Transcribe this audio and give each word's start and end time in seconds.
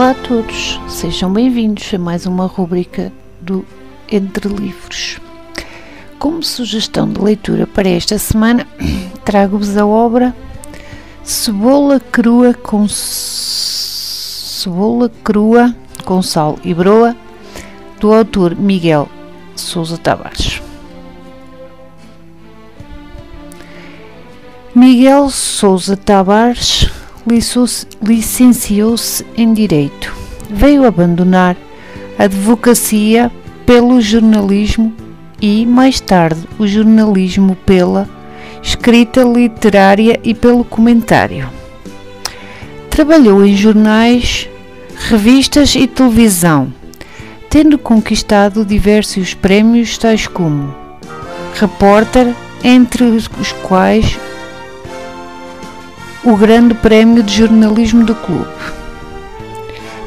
Olá 0.00 0.12
a 0.12 0.14
todos, 0.14 0.80
sejam 0.88 1.30
bem-vindos 1.30 1.92
a 1.92 1.98
mais 1.98 2.24
uma 2.24 2.46
rubrica 2.46 3.12
do 3.38 3.66
Entre 4.10 4.48
Livros. 4.48 5.20
Como 6.18 6.42
sugestão 6.42 7.06
de 7.06 7.20
leitura 7.20 7.66
para 7.66 7.86
esta 7.86 8.16
semana, 8.16 8.66
trago-vos 9.26 9.76
a 9.76 9.84
obra 9.84 10.34
Cebola 11.22 12.00
Crua 12.00 12.54
com 12.54 12.88
Cebola 12.88 13.92
Crua 15.22 15.76
com 16.06 16.22
Sal 16.22 16.58
e 16.64 16.72
Broa, 16.72 17.14
do 18.00 18.10
autor 18.10 18.56
Miguel 18.56 19.06
Sousa 19.54 19.98
Tavares. 19.98 20.62
Miguel 24.74 25.28
Sousa 25.28 25.94
Tavares 25.94 26.90
licenciou-se 28.02 29.24
em 29.36 29.52
Direito. 29.52 30.14
Veio 30.50 30.84
abandonar 30.84 31.56
a 32.18 32.24
advocacia 32.24 33.30
pelo 33.64 34.00
jornalismo 34.00 34.92
e, 35.40 35.64
mais 35.64 36.00
tarde, 36.00 36.40
o 36.58 36.66
jornalismo 36.66 37.56
pela 37.64 38.08
escrita 38.62 39.22
literária 39.22 40.20
e 40.22 40.34
pelo 40.34 40.64
comentário. 40.64 41.48
Trabalhou 42.90 43.44
em 43.46 43.56
jornais, 43.56 44.48
revistas 45.08 45.74
e 45.74 45.86
televisão, 45.86 46.72
tendo 47.48 47.78
conquistado 47.78 48.64
diversos 48.64 49.32
prémios, 49.34 49.96
tais 49.96 50.26
como 50.26 50.74
repórter, 51.54 52.34
entre 52.62 53.04
os 53.04 53.28
quais 53.62 54.18
o 56.22 56.36
Grande 56.36 56.74
Prémio 56.74 57.22
de 57.22 57.34
Jornalismo 57.34 58.04
do 58.04 58.14
Clube, 58.14 58.46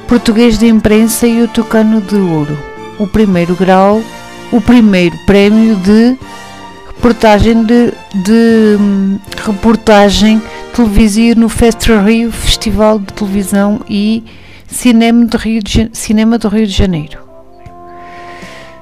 Português 0.08 0.60
de 0.60 0.68
Imprensa 0.68 1.26
e 1.26 1.42
o 1.42 1.48
Tucano 1.48 2.02
de 2.02 2.16
Ouro, 2.16 2.58
o 3.00 3.08
primeiro 3.08 3.56
grau, 3.56 4.04
o 4.52 4.62
primeiro 4.62 5.18
prémio 5.26 5.76
de 5.78 6.16
reportagem 6.88 7.64
de, 7.64 7.92
de 8.14 8.78
hum, 8.80 9.18
reportagem 9.44 10.40
televisiva 10.76 11.40
no 11.40 11.50
Festival 11.50 12.06
Rio, 12.06 12.32
Festival 12.32 13.00
de 13.00 13.14
Televisão 13.14 13.82
e 13.90 14.24
Cinema 14.68 15.26
do 15.26 15.38
Rio 15.38 15.64
de, 15.64 15.90
Cinema 15.94 16.38
do 16.38 16.48
Rio 16.48 16.68
de 16.68 16.74
Janeiro. 16.74 17.20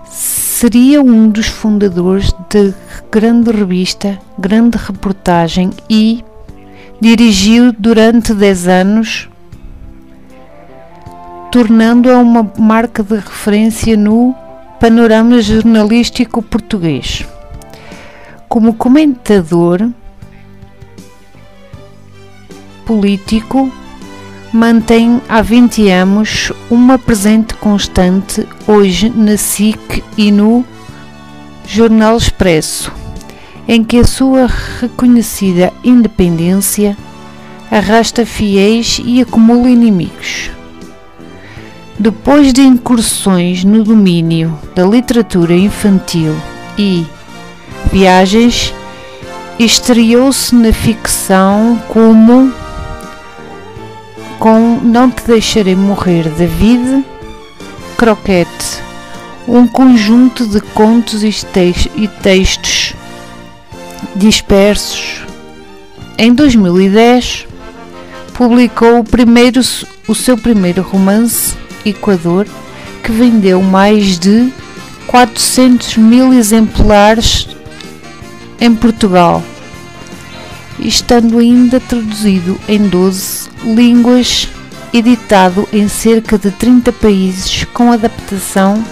Seria 0.09 1.01
um 1.01 1.29
dos 1.29 1.47
fundadores 1.47 2.33
da 2.33 2.73
grande 3.09 3.51
revista, 3.51 4.19
grande 4.37 4.77
reportagem 4.77 5.71
e 5.89 6.23
Dirigiu 7.01 7.73
durante 7.73 8.31
10 8.31 8.67
anos, 8.67 9.27
tornando-a 11.51 12.19
uma 12.19 12.53
marca 12.59 13.01
de 13.01 13.15
referência 13.15 13.97
no 13.97 14.35
panorama 14.79 15.41
jornalístico 15.41 16.43
português. 16.43 17.25
Como 18.47 18.75
comentador 18.75 19.89
político, 22.85 23.71
mantém 24.53 25.19
há 25.27 25.41
20 25.41 25.89
anos 25.89 26.51
uma 26.69 26.99
presente 26.99 27.55
constante 27.55 28.47
hoje 28.67 29.09
na 29.09 29.37
SIC 29.37 30.03
e 30.15 30.31
no 30.31 30.63
Jornal 31.65 32.15
Expresso 32.15 33.00
em 33.71 33.85
que 33.85 33.99
a 33.99 34.03
sua 34.03 34.49
reconhecida 34.81 35.71
independência 35.81 36.97
arrasta 37.71 38.25
fiéis 38.25 39.01
e 39.01 39.21
acumula 39.21 39.69
inimigos. 39.69 40.51
Depois 41.97 42.51
de 42.51 42.63
incursões 42.63 43.63
no 43.63 43.81
domínio 43.81 44.59
da 44.75 44.83
literatura 44.83 45.53
infantil 45.53 46.35
e 46.77 47.05
viagens, 47.89 48.73
estreou-se 49.57 50.53
na 50.53 50.73
ficção 50.73 51.81
como 51.87 52.51
com 54.37 54.81
Não 54.83 55.09
Te 55.09 55.23
Deixarei 55.25 55.77
Morrer, 55.77 56.27
David 56.37 57.05
Croquete, 57.95 58.83
um 59.47 59.65
conjunto 59.65 60.45
de 60.45 60.59
contos 60.59 61.23
e 61.23 62.07
textos 62.21 62.95
dispersos. 64.15 65.21
Em 66.17 66.33
2010, 66.33 67.47
publicou 68.33 68.99
o, 68.99 69.03
primeiro, 69.03 69.61
o 70.07 70.15
seu 70.15 70.37
primeiro 70.37 70.81
romance, 70.81 71.55
Equador, 71.85 72.47
que 73.03 73.11
vendeu 73.11 73.61
mais 73.61 74.19
de 74.19 74.51
400 75.07 75.97
mil 75.97 76.33
exemplares 76.33 77.47
em 78.59 78.73
Portugal, 78.75 79.43
estando 80.79 81.39
ainda 81.39 81.79
traduzido 81.79 82.59
em 82.67 82.87
12 82.87 83.49
línguas, 83.63 84.47
editado 84.93 85.67
em 85.73 85.87
cerca 85.87 86.37
de 86.37 86.51
30 86.51 86.91
países, 86.93 87.63
com 87.73 87.91
adaptação 87.91 88.83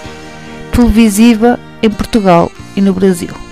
televisiva 0.72 1.58
em 1.82 1.90
Portugal 1.90 2.50
e 2.76 2.80
no 2.80 2.92
Brasil. 2.92 3.49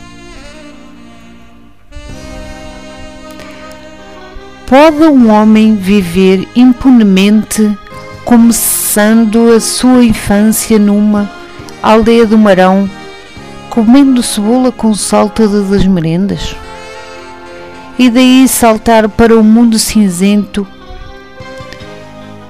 Pode 4.69 5.03
um 5.03 5.31
homem 5.31 5.77
viver 5.77 6.47
impunemente, 6.55 7.75
começando 8.23 9.51
a 9.51 9.61
sua 9.61 10.05
infância 10.05 10.79
numa 10.79 11.31
aldeia 11.83 12.27
do 12.27 12.37
Marão, 12.37 12.87
comendo 13.71 14.23
cebola 14.23 14.71
com 14.71 14.93
sal 14.93 15.31
todas 15.31 15.73
as 15.73 15.87
merendas? 15.87 16.55
E 17.99 18.11
daí 18.11 18.47
saltar 18.47 19.09
para 19.09 19.35
o 19.35 19.43
mundo 19.43 19.79
cinzento 19.79 20.67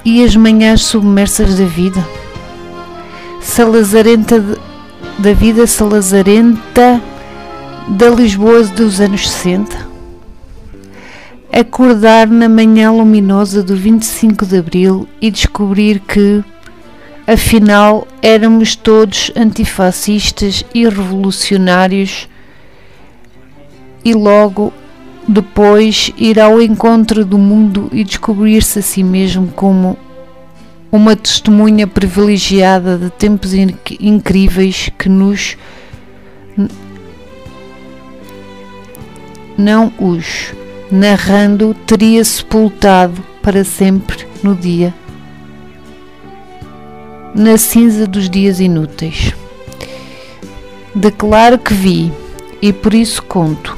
e 0.05 0.25
as 0.25 0.35
manhãs 0.35 0.83
submersas 0.83 1.57
da 1.57 1.67
vida? 1.67 2.05
Salazarenta 3.41 4.45
da 5.21 5.33
vida 5.33 5.69
salazarenta 5.69 7.01
da 7.87 8.11
Lisboa 8.11 8.65
dos 8.65 9.01
anos 9.01 9.31
60? 9.31 9.88
Acordar 11.59 12.29
na 12.29 12.49
manhã 12.49 12.93
luminosa 12.93 13.65
do 13.65 13.75
25 13.75 14.47
de 14.47 14.59
Abril 14.59 15.09
e 15.21 15.29
descobrir 15.29 15.99
que, 15.99 16.45
afinal, 17.27 18.07
éramos 18.23 18.77
todos 18.77 19.33
antifascistas 19.37 20.65
e 20.73 20.89
revolucionários, 20.89 22.29
e 24.05 24.15
logo 24.15 24.73
depois 25.27 26.13
ir 26.17 26.39
ao 26.39 26.63
encontro 26.63 27.25
do 27.25 27.37
mundo 27.37 27.89
e 27.93 28.05
descobrir-se 28.05 28.79
a 28.79 28.83
si 28.83 29.03
mesmo 29.03 29.49
como 29.49 29.99
uma 30.93 31.17
testemunha 31.17 31.89
privilegiada 31.89 32.97
de 32.97 33.11
tempos 33.11 33.53
incríveis 34.01 34.91
que 34.97 35.09
nos 35.09 35.57
não 39.59 39.93
os 39.99 40.55
narrando, 40.91 41.75
teria 41.87 42.25
sepultado 42.25 43.23
para 43.43 43.65
sempre 43.65 44.27
no 44.43 44.55
dia, 44.55 44.95
na 47.35 47.57
cinza 47.59 48.07
dos 48.07 48.29
dias 48.29 48.61
inúteis. 48.61 49.35
Declaro 50.95 51.59
que 51.59 51.75
vi 51.75 52.13
e 52.61 52.73
por 52.73 52.95
isso 52.95 53.23
conto. 53.23 53.77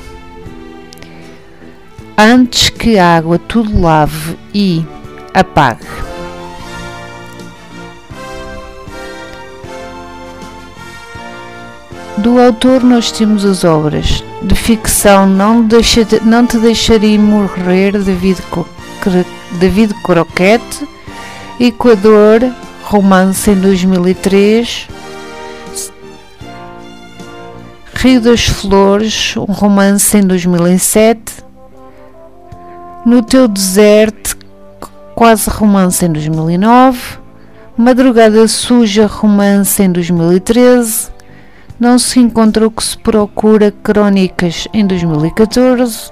Antes 2.17 2.71
que 2.71 2.99
a 2.99 3.17
água 3.17 3.39
tudo 3.39 3.81
lave 3.81 4.39
e 4.55 4.85
apague. 5.35 5.87
Do 12.19 12.39
autor 12.39 12.83
nós 12.83 13.11
temos 13.11 13.45
as 13.45 13.65
obras 13.65 14.23
de 14.43 14.55
ficção 14.55 15.27
Não, 15.27 15.63
deixa, 15.63 16.07
não 16.23 16.47
Te 16.47 16.59
Deixarei 16.59 17.19
Morrer, 17.19 17.93
David, 17.93 18.43
David 19.59 19.95
Croquete, 20.03 20.89
Equador, 21.59 22.41
romance 22.83 23.51
em 23.51 23.57
2003, 23.57 24.89
Rio 27.95 28.21
das 28.21 28.47
Flores, 28.47 29.35
um 29.37 29.53
romance 29.53 30.17
em 30.17 30.23
2007, 30.23 31.21
No 33.05 33.23
Teu 33.23 33.47
Deserto, 33.47 34.39
quase 35.15 35.51
romance 35.51 36.05
em 36.05 36.11
2009, 36.11 37.19
Madrugada 37.77 38.49
Suja, 38.49 39.07
romance 39.07 39.83
em 39.83 39.93
2013, 39.93 41.09
não 41.81 41.99
se 41.99 42.21
encontra 42.21 42.67
o 42.67 42.71
que 42.71 42.85
se 42.85 42.99
procura 42.99 43.73
crónicas 43.73 44.69
em 44.75 44.87
2014 44.87 46.11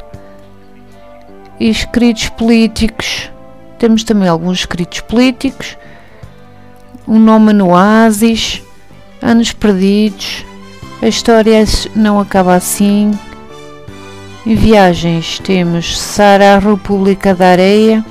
e 1.61 1.69
escritos 1.69 2.31
políticos. 2.31 3.31
Temos 3.79 4.03
também 4.03 4.29
alguns 4.29 4.61
escritos 4.61 5.01
políticos 5.03 5.77
Um 7.07 7.19
Nome 7.19 7.53
no 7.53 7.69
Oásis, 7.69 8.63
Anos 9.21 9.53
Perdidos, 9.53 10.47
A 11.03 11.07
História 11.07 11.63
Não 11.95 12.19
Acaba 12.19 12.55
Assim. 12.55 13.11
Em 14.47 14.55
viagens 14.55 15.39
temos 15.41 16.01
Sara 16.01 16.59
República 16.59 17.35
da 17.35 17.49
Areia, 17.49 18.03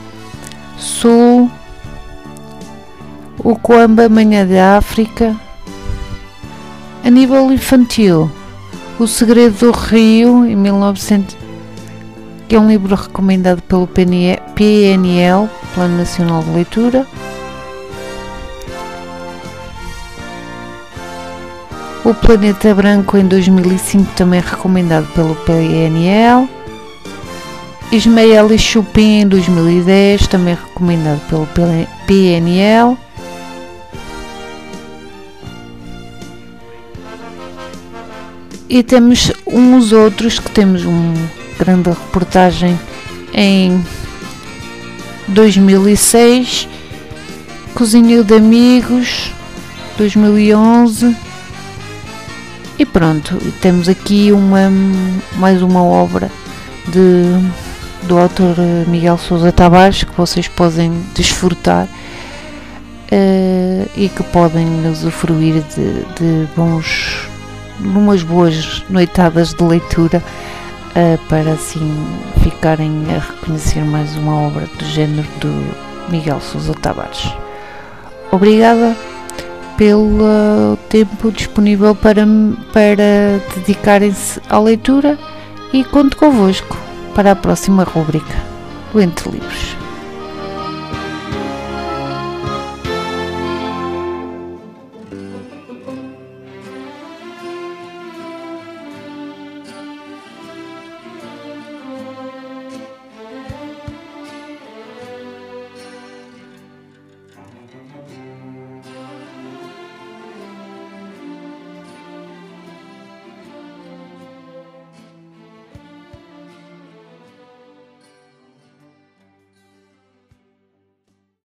Sul, 0.78 1.50
O 3.40 3.56
Coamba 3.56 4.08
Manhã 4.08 4.46
da 4.46 4.78
África. 4.78 5.47
A 7.08 7.10
nível 7.10 7.50
infantil, 7.54 8.30
O 9.00 9.08
Segredo 9.08 9.58
do 9.60 9.72
Rio, 9.72 10.46
em 10.46 10.58
1900 10.58 11.38
que 12.50 12.56
é 12.58 12.60
um 12.60 12.68
livro 12.68 12.94
recomendado 12.94 13.62
pelo 13.62 13.88
PNL, 13.88 15.50
Plano 15.74 15.98
Nacional 16.00 16.44
de 16.44 16.50
Leitura. 16.50 17.08
O 22.04 22.14
Planeta 22.14 22.76
Branco 22.76 23.18
em 23.18 23.26
2005 23.26 24.12
também 24.18 24.42
recomendado 24.42 25.08
pelo 25.14 25.34
PNL. 25.34 26.50
Ismael 27.90 28.50
e 28.52 29.00
em 29.00 29.26
2010 29.30 30.28
também 30.28 30.56
recomendado 30.56 31.22
pelo 31.30 31.48
PNL. 32.06 32.98
E 38.70 38.84
temos 38.84 39.32
uns 39.46 39.92
outros 39.92 40.40
que 40.40 40.52
temos 40.52 40.86
um 40.86 41.14
grande 41.58 41.90
reportagem 41.90 42.78
em 43.34 43.84
2006, 45.30 46.68
Cozinha 47.74 48.24
de 48.24 48.36
Amigos, 48.36 49.32
2011 49.98 51.16
e 52.80 52.86
pronto, 52.86 53.36
temos 53.60 53.90
aqui 53.90 54.32
uma, 54.32 54.72
mais 55.38 55.64
uma 55.64 55.84
obra 55.84 56.30
de, 56.88 57.24
do 58.08 58.20
autor 58.20 58.56
Miguel 58.88 59.18
Sousa 59.18 59.52
Tavares 59.52 60.04
que 60.04 60.16
vocês 60.16 60.48
podem 60.48 60.92
desfrutar 61.16 61.86
uh, 61.86 63.90
e 63.96 64.10
que 64.10 64.22
podem 64.26 64.88
usufruir 64.88 65.64
de, 65.76 66.04
de 66.20 66.48
bons, 66.56 67.27
umas 67.80 68.24
boas 68.24 68.84
noitadas 68.90 69.54
de 69.54 69.64
leitura 69.64 70.24
uh, 70.92 71.18
para 71.28 71.52
assim 71.52 71.94
ficarem 72.42 73.06
a 73.16 73.20
reconhecer 73.20 73.84
mais 73.84 74.16
uma 74.16 74.48
obra 74.48 74.68
do 74.78 74.86
género 74.86 75.28
do 75.40 76.10
Miguel 76.10 76.40
Sousa 76.42 76.74
Tavares. 76.74 77.32
Obrigada 78.32 78.96
pelo 79.78 80.78
tempo 80.90 81.32
disponível 81.32 81.94
para, 81.94 82.26
para 82.74 83.40
dedicarem-se 83.56 84.42
à 84.50 84.60
leitura 84.60 85.18
e 85.72 85.84
conto 85.84 86.18
convosco 86.18 86.76
para 87.14 87.32
a 87.32 87.36
próxima 87.36 87.84
rubrica 87.84 88.36
do 88.92 89.00
Entre 89.00 89.30
Livros. 89.30 89.77